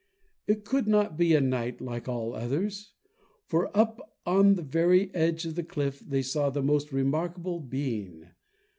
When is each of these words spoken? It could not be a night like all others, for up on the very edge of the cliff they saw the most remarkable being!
It 0.47 0.65
could 0.65 0.87
not 0.87 1.15
be 1.15 1.35
a 1.35 1.41
night 1.41 1.79
like 1.79 2.07
all 2.07 2.33
others, 2.33 2.93
for 3.45 3.69
up 3.77 4.17
on 4.25 4.55
the 4.55 4.63
very 4.63 5.13
edge 5.13 5.45
of 5.45 5.53
the 5.53 5.63
cliff 5.63 5.99
they 5.99 6.23
saw 6.23 6.49
the 6.49 6.63
most 6.63 6.91
remarkable 6.91 7.59
being! 7.59 8.25